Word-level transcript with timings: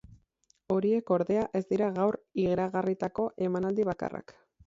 Horiek, 0.75 1.11
ordea, 1.17 1.43
ez 1.59 1.61
dira 1.73 1.91
gaur 1.99 2.17
iragarritako 2.45 3.29
emanaldi 3.49 3.89
bakarrak. 3.93 4.35